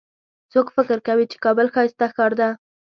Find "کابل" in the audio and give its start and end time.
1.45-1.67